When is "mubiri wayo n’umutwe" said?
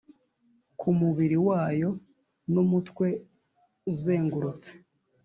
0.99-3.07